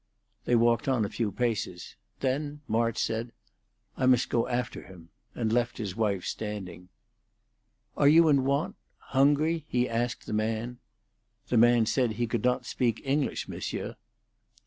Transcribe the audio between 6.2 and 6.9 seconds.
standing.